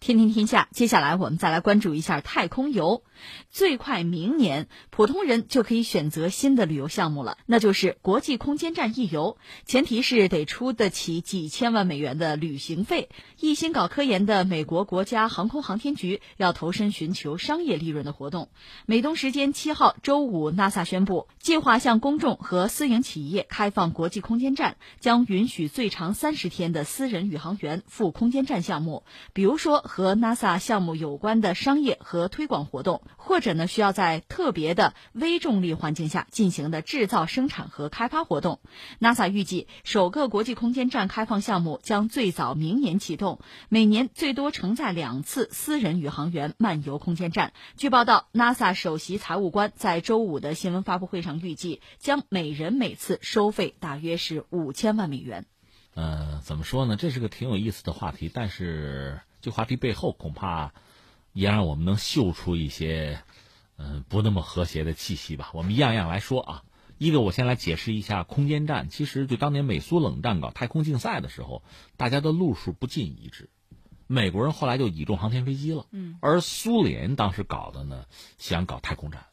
[0.00, 3.04] 天天天下，接下来我们再来关注一下太空游。
[3.50, 9.36] 最快明年，普通人就可以选择新的旅游项目了，那就是国际空间站一游。
[9.66, 13.10] 前提是得出得起几千万美元的旅行费。
[13.38, 18.48] 一心搞科研的美国国家航空航天局要投身寻求商业利润的活动。
[18.86, 29.04] 美东时间七号周五，NASA 宣布，计划向公众和私营企业开放国际空间站，将允许最长三十天的私人宇航员赴空间站项目，
[29.34, 29.89] 比如说。
[29.90, 38.60] 和 NASA 项目有关的商业和推广活动，或者呢需要在特别的微重力环境下进行的制造、生产和开发活动
[39.00, 47.52] ，NASA 预计首个国际空间站开放项目将最早明年启动，每年最多承载两次私人宇航员漫游空间站。
[47.76, 55.46] 据报道，NASA 首席财务官在周五的新闻发布会上预计，将每人每次收费大约是五千万美元。
[55.96, 56.94] 呃，怎么说呢？
[56.94, 59.20] 这是个挺有意思的话题，但是。
[59.40, 60.72] 这话题背后恐怕
[61.32, 63.22] 也让我们能嗅出一些
[63.76, 65.50] 嗯不那么和谐的气息吧。
[65.54, 66.64] 我们一样样来说啊。
[67.02, 68.90] 一个，我先来解释一下空间站。
[68.90, 71.62] 其实就当年美苏冷战搞太空竞赛的时候，
[71.96, 73.48] 大家的路数不尽一致。
[74.06, 78.04] 美国人后来就倚重航天飞机了，嗯，而苏联当时搞的呢，
[78.36, 79.24] 想搞太空站，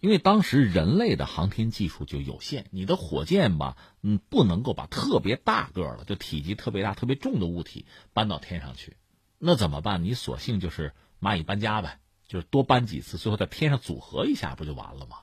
[0.00, 8.98] 因为当时人类的航天技术就有限，你的火箭吧，嗯，不能够把特别大个儿的，就体积特别大、特别重的物体搬到天上去。
[9.46, 10.02] 那怎么办？
[10.02, 15.18] 你索性就是蚂蚁搬家呗，就是多搬几次，最后在天上组合一下，不就完了吗？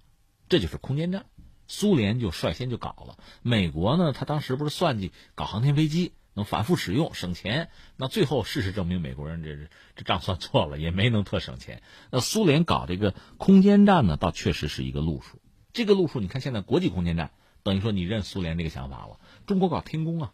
[0.47, 1.25] 这就是空间站。
[1.67, 11.83] 苏联就率先就搞了，美国呢，他当时不是算计搞航天飞机能反复使用省钱，那最后事实证明美国人这这账算错了，也没能特省钱。
[12.09, 15.41] 那苏联搞这个空间站呢，倒确实是一个路数。
[15.73, 19.19] 这个路数，你看现在国际空间站，等于说你认苏联这个想法了。
[19.45, 20.31] 中国搞天宫啊。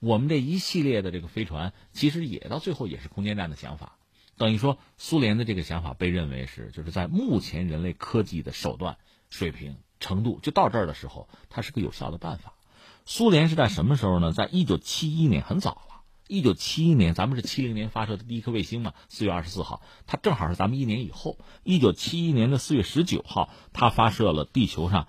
[0.00, 3.98] 我们这一系列的这个飞船，其实也到最后也是空间站的想法，
[4.36, 8.96] 等于说苏联的这个想法被认为是就是在目前人类科技的手段
[9.30, 12.54] 水平程度就到这儿的时候，它是个有效的办法。
[13.04, 14.32] 苏联是在什么时候呢？
[14.32, 16.02] 在一九七一年，很早了。
[16.28, 21.38] 一九七一年，咱们是七零年发射的第一颗卫星嘛，四月二十四号，它正好是咱们一年以后。
[21.64, 25.08] 一九七一年的四月十九号，它发射了地球上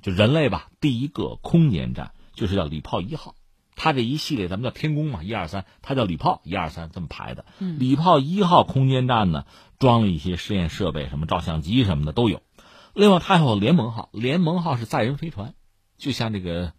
[0.00, 3.34] 就人类吧第一个空间站，就是叫礼炮一号。
[3.76, 7.44] 它这一系列，咱们叫天宫嘛，一二三，它叫礼炮，一二三这么排的。
[7.58, 9.46] 礼炮一号空间站呢，
[9.78, 12.42] 装了一些试验设备，什么照相机什么的都有。
[12.94, 15.54] 另外，它还有联盟号，联盟号是载人飞船，
[15.98, 16.72] 就像这个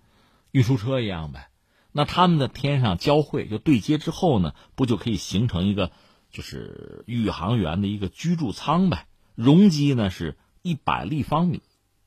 [0.51, 1.49] 运输车一样呗。
[1.91, 5.91] 那他们的天上交汇就对接之后呢，不就可以形成一个
[6.29, 9.07] 就是宇航员的一个居住舱呗？
[9.35, 11.61] 容积呢是一百立方米，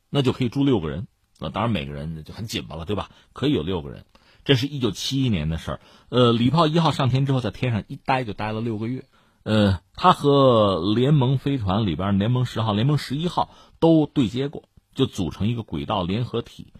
[0.08, 1.06] 那就可以住六个人。
[1.38, 3.10] 那当然每个人就很紧巴了，对吧？
[3.32, 4.04] 可以有六个人。
[4.48, 9.04] 这是一九七一年的事儿，呃，礼炮一号上天之后，在天上一待就待了六个月，
[9.42, 16.72] 呃，它和联盟飞船里边联盟十号、联盟十一号都对接过，就组成一个轨道联合体。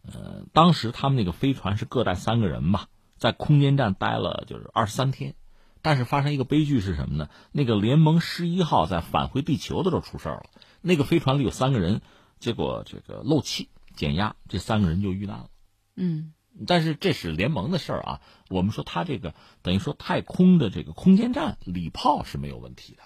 [0.00, 2.86] 呃，当时他们那个飞船是各带三个人吧，
[3.18, 5.34] 在空间站待了就是二十三天，
[5.82, 7.28] 但是发生一个悲剧是什么呢？
[7.52, 10.44] 那个联盟十一号在返回地球的时候出事儿了，
[10.80, 12.00] 那个飞船里有三个人，
[12.38, 15.50] 结果这个漏气减压，这三个人就遇难了。
[15.96, 16.32] 嗯。
[16.66, 23.02] 但是这是联盟的事儿啊，我们说它这个等于说太空的这个空间站礼炮是没有问题的。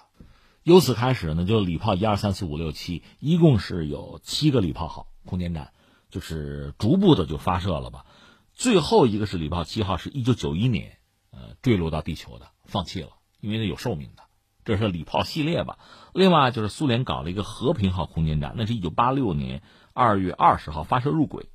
[0.63, 5.71] 由此开始呢，就礼炮一二三四五六七，一共是有七个礼炮号空间站，
[6.09, 8.05] 就是逐步的就发射了吧。
[8.53, 10.97] 最后一个是礼炮七号，是一九九一年
[11.31, 13.09] 呃坠落到地球的，放弃了，
[13.41, 14.23] 因为它有寿命的。
[14.63, 15.77] 这是礼炮系列吧。
[16.13, 19.61] 另外就是苏联搞了一个和平号空间站，那是一九八六年
[19.93, 21.49] 二月二十号发射入轨。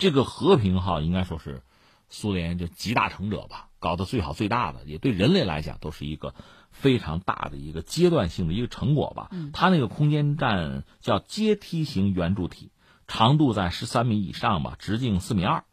[0.00, 1.62] 这个和平号应该说是
[2.08, 6.34] 苏联就集大成者吧，搞得最好最大的，也对人类来讲都是一个
[6.70, 9.30] 非常大的一个阶段性的一个成果吧。
[9.52, 12.72] 它那个空间站叫阶梯型圆柱体，
[13.06, 15.64] 长度在十三米以上吧，直径四米二，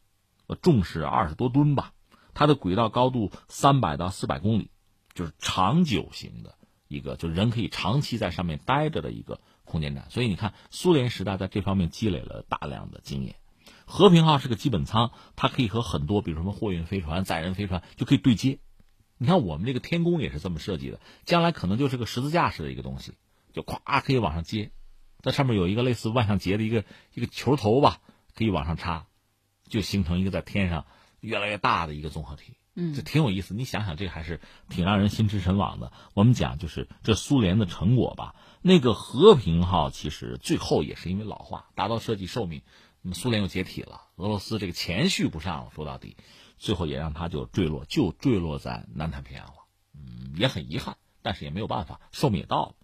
[0.61, 1.93] 重是二十多吨吧。
[2.33, 4.69] 它的轨道高度三百到四百公里，
[5.13, 6.55] 就是长久型的
[6.89, 10.05] 一个，就人可以长期在上面待着的一个空间站。
[10.09, 13.37] 所以你看，苏联时代在这方面积累了大量的经验。
[13.89, 18.59] 和平号是个基本舱，它可以和很多，比如什么货运飞船、载人飞船就可以对接。
[19.17, 23.13] 你看我们这个天宫也是这么设计的，将来可能就是个十字架式的一个东西，
[23.53, 24.71] 就咵可以往上接，
[25.21, 28.01] 在上面有一个类似万向节的一个一个球头吧，
[28.35, 29.07] 可以往上插，
[29.69, 30.85] 就形成一个在天上
[31.21, 32.57] 越来越大的一个综合体。
[32.75, 33.55] 嗯，这挺有意思。
[33.55, 35.91] 你想想，这还是挺让人心驰神往的。
[36.13, 38.35] 我们讲就是这苏联的成果吧。
[38.61, 42.61] 那个和平号其实最后也是因为老化，达到设计寿命。
[43.01, 46.17] 那么苏联又解体了，俄罗斯这个钱续不上了，说到底，
[46.57, 49.53] 最后也让他就坠落，就坠落在南太平洋了。
[49.93, 50.97] 嗯，也很遗憾。
[51.23, 52.75] 但是也没有办法，寿命也到了。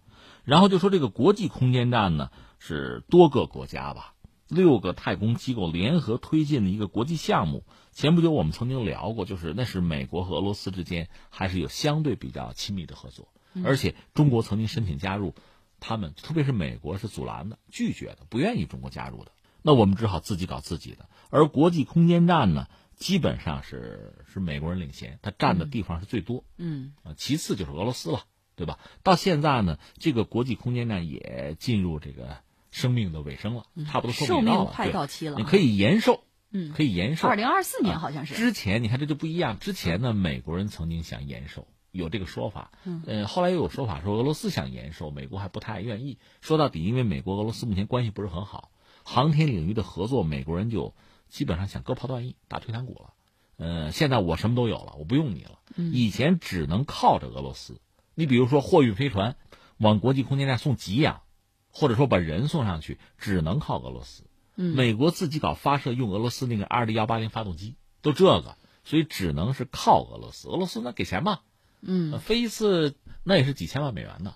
[0.44, 4.14] 然后就说这个国际空间站呢，是多个国家吧，
[4.48, 7.64] 六个太空机构联合推进的一个国际项目。
[7.92, 13.32] 前不久我们曾经聊过，就是那是美国和俄罗斯之间还是有相对比较亲密的合作，
[13.64, 15.34] 而且中国曾经申请加入，
[15.80, 19.32] 他们特别是美国是阻拦的、拒绝的，不愿意中国加入的。
[19.64, 21.08] 那我们只好自己搞自己的。
[21.30, 26.44] 而国际空间站呢，基本上是是美国人领先，它占的地方是最多。
[26.58, 28.20] 嗯，啊，其次就是俄罗斯了。
[28.56, 28.78] 对吧？
[29.02, 32.36] 到现在呢，这个国际空间站也进入这个
[32.70, 35.36] 生命的尾声了，差不多寿命快到期了。
[35.36, 36.22] 你可以延寿，
[36.52, 37.26] 嗯，可以延寿。
[37.26, 38.34] 二零二四年好像是。
[38.36, 42.70] 之前你看这就不一样，之前呢，美国人曾经想延寿，有这个说法。
[42.84, 46.18] 嗯，呃，后来又有说法说俄罗斯想延寿，美国还不太愿意。
[46.40, 48.70] 说到底，因为美国俄罗斯目前关系不是很好，
[49.04, 50.94] 航天领域的合作，美国人就
[51.28, 53.12] 基本上想割袍断义，打退堂鼓了。
[53.56, 55.60] 呃，现在我什么都有了，我不用你了。
[55.76, 57.80] 以前只能靠着俄罗斯。
[58.14, 59.36] 你比如说，货运飞船
[59.76, 61.22] 往国际空间站送给养，
[61.70, 64.24] 或者说把人送上去，只能靠俄罗斯。
[64.56, 70.48] 嗯，美国自己搞发射用俄罗斯那个 R D 幺八零发动机，都这个，所以只能是靠俄罗斯。
[70.48, 71.42] 俄罗斯那给钱吧，
[71.80, 74.34] 嗯，飞一次那也是几千万美元的，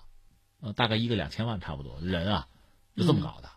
[0.61, 2.47] 呃，大概一个两千万差不多人啊，
[2.95, 3.49] 就这么搞的。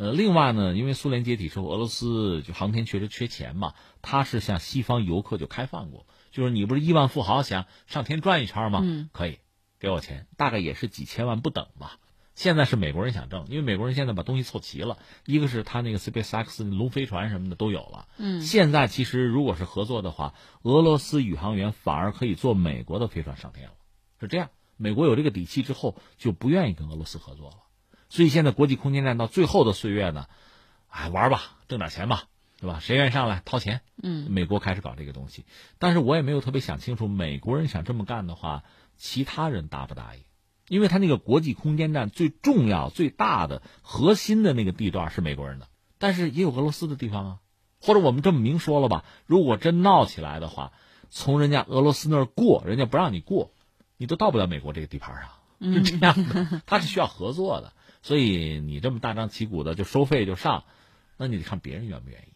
[0.00, 8.80] 呃，另外呢，因为苏联解体之后，俄罗斯就航天确实缺钱嘛，他是向西方游客就开放过，就是你不是亿万富豪想上天转一圈吗？
[8.82, 9.40] 嗯，可以。
[9.78, 11.98] 给我钱，大概也是几千万不等吧。
[12.34, 18.08] 现在是美国人想挣，因为美国人现在把东西凑齐了，一个是他那个 SpaceX 龙飞船什么的都有了。
[18.16, 20.32] 嗯，现在其实如果是合作的话，
[20.62, 23.74] 俄罗斯宇航员反而可以坐美国的飞船上天了。
[24.18, 24.48] 是这样，
[24.78, 27.56] 美国有这个底气之后，就不愿意跟俄罗斯合作了。
[28.10, 30.26] 所以现在国际空间站到最后的岁月呢，
[30.88, 32.24] 哎，玩吧，挣点钱吧，
[32.60, 32.78] 对吧？
[32.80, 33.80] 谁愿意上来掏钱？
[34.02, 35.46] 嗯，美国开始搞这个东西，
[35.78, 38.62] 但是我也没有特别想清楚，美国人想这么干的话。
[39.02, 40.20] 其他人答不答应？
[40.68, 47.38] 因为他那个国际空间站最重要、最大的核心的那个地段是美国人的，但是也有俄罗斯的地方啊。
[47.80, 50.72] 或者我们这么明说了吧，如果真闹起来的话，
[51.08, 53.54] 从人家俄罗斯那儿过，人家不让你过，
[53.96, 56.60] 你都到不了美国这个地盘上，是这样的。
[56.66, 57.72] 他是需要合作的，
[58.02, 60.64] 所以你这么大张旗鼓的就收费就上，
[61.16, 62.32] 那你得看别人愿不愿意。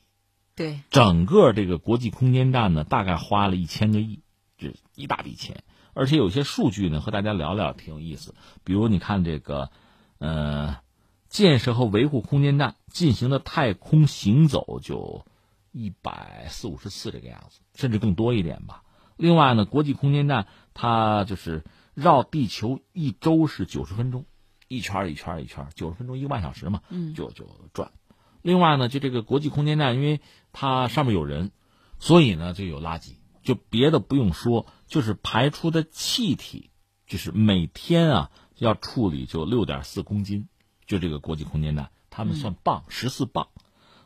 [0.56, 4.22] 对，整个这个国际空间站呢，大概花了一千个亿，
[4.56, 5.64] 这一大笔钱。
[5.94, 8.34] 而且有些数据呢，和大家聊聊挺有意思。
[8.64, 9.70] 比如你看这个，
[10.18, 10.78] 呃，
[11.28, 15.24] 建设和维护空间站进行的太空行走就
[15.72, 18.82] 一百四五十次这个样子，甚至更多一点吧。
[19.16, 21.64] 另外呢，国际空间站它就是
[21.94, 24.24] 绕地球一周是九十分钟，
[24.68, 27.92] 一圈一圈一圈，九十分钟一个半小时嘛，嗯，就就转。
[28.42, 30.20] 另外呢，就这个国际空间站，因为
[30.52, 31.50] 它上面有人，
[31.98, 33.14] 所以呢就有垃圾。
[33.42, 36.70] 就别的不用说，就是排出的气体，
[37.06, 40.48] 就是每天啊要处理就六点四公斤，
[40.86, 43.48] 就这个国际空间站，他们算磅十四磅。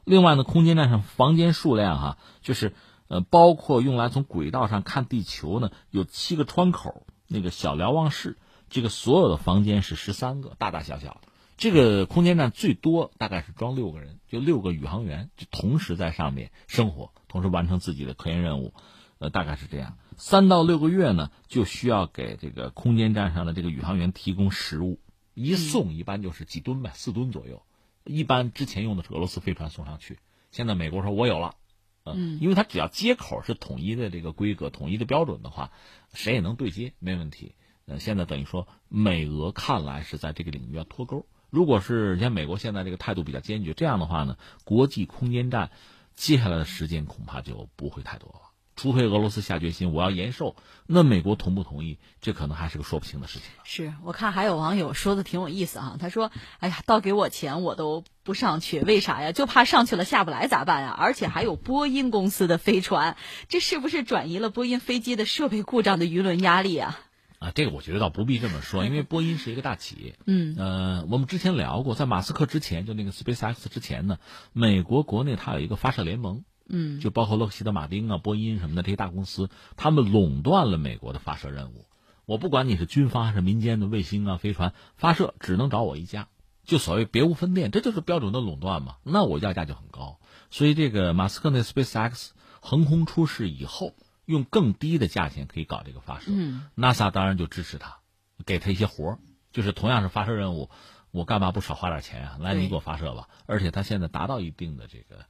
[0.05, 2.75] 另外呢，空间站上房间数量哈，就是
[3.07, 8.39] 呃包括用来从轨道上看地球呢，有七个窗口，那个小瞭望室，
[8.71, 11.21] 这个所有的房间是十三个，大大小小的。
[11.57, 18.75] 这个空间站最多大概是装六个人，就六个宇航员，就同时在上面生活，同时完成自己的科研任务。
[19.19, 25.01] 呃，大概是这样，三到六个月呢，就需要给这个空间站上的这个宇航员提供食物，
[25.35, 27.65] 一送一般就是几吨呗，四吨左右。
[28.05, 30.21] 一般之前用的是俄罗斯飞船送上去，
[30.53, 31.57] 现在美国说我有了，
[32.05, 35.73] 嗯，因为它只要接口是统一的这个规格、统一的标准的话，
[36.15, 37.57] 谁也能对接，没问题。
[37.89, 41.27] 呃，现在等于说美俄看来是在这个领域要脱钩。
[41.51, 45.71] 如果是人家美国现在这个态度比较坚决，这样的话呢，国际空间站
[46.15, 48.41] 接下来的时间恐怕就不会太多了。
[48.77, 50.55] 除非俄罗斯下决心我要延寿，
[50.87, 51.99] 那美国同不同意？
[52.21, 53.49] 这可能还是个说不清的事情。
[53.65, 56.31] 是我看还有网友说的挺有意思哈，他说
[56.61, 59.33] ：“哎呀，倒给我钱我都不上去，为啥呀？
[59.33, 60.95] 就怕上去了下不来咋办呀？
[60.97, 63.17] 而且还有波音公司的飞船，
[63.49, 67.01] 这是不是转移了波音飞机的设备故障的舆论压力啊？”
[67.39, 70.19] 啊，这个我觉得倒不必这么说，因为波音是一个大企业。
[70.27, 74.19] 嗯，呃，我们之前聊过，在马斯克之前，就那个 SpaceX 之前呢，
[74.53, 76.45] 美国国内它有一个发射联盟。
[76.71, 81.87] 嗯，就包括洛克希德马丁啊、波音什么的这些大公司，他们垄断了美国的发射任务。
[82.27, 86.29] 我不管你是军方还是民间的卫星啊、飞船发射，只能找我一家，
[86.67, 88.97] 就所谓别无分店，这就是标准的垄断嘛。
[89.03, 90.19] 那我要价就很高。
[90.51, 93.95] 所以这个马斯克那 SpaceX 横空出世以后，
[94.29, 96.27] 用更低的价钱可以搞这个发射。
[96.29, 97.99] 嗯，NASA 当然就支持他，
[98.47, 99.19] 给他一些活儿，
[99.51, 100.71] 就是同样是发射任务，
[101.11, 102.37] 我干嘛不少花点钱啊？
[102.39, 103.29] 来，你给我发射吧。
[103.47, 105.25] 而且他现在达到一定的这个。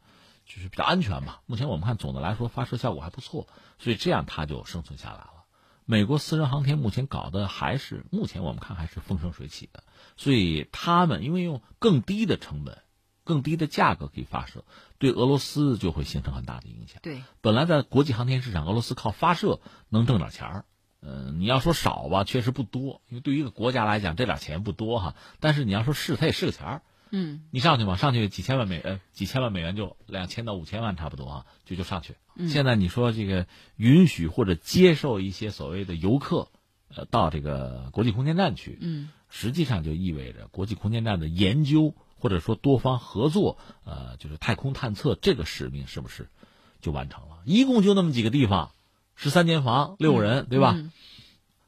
[0.51, 1.43] 就是比较安全吧。
[1.45, 3.47] 目前我们看，总的来说发射效果还不错，
[3.79, 5.45] 所以这样他就生存下来了。
[5.85, 9.85] 美国私人航天目前搞的还是目前我们看还是风生水起的，
[10.17, 12.79] 所以他们因为用更低的成本、
[13.29, 14.65] 更低的价格可以发射，
[14.97, 16.99] 对俄罗斯就会形成很大的影响。
[17.03, 20.65] 对，本来在国际航天市场，俄罗斯靠发射能挣点钱儿，
[21.03, 25.15] 嗯，你要说少吧，确实不多，因为对于一个国家来讲，这点钱不多哈。
[25.41, 26.83] 但是你要说是，它也是个钱儿。
[27.11, 32.17] 嗯，你上去嘛，上去几千万美呃，几千万美元就两千到五千万差不多啊，就就上去。
[32.49, 36.49] 现在你说这个允许或者接受一些所谓的游客，
[36.95, 46.29] 呃，到这个国际空间站去，嗯，实际上就意味着国际空间站的研究或者说多方合作，呃，就是太空探测这个使命是不是
[46.81, 47.39] 就完成了？
[47.45, 48.73] 一共就那么几个地方，
[49.15, 50.77] 十三间房，六个人，对吧？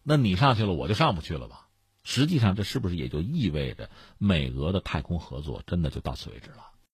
[0.03, 1.69] 那你上去了，我就上不去了吧？
[2.03, 6.65] 实际上，这是不是也就意味着美俄的太空合作真的就到此为止了？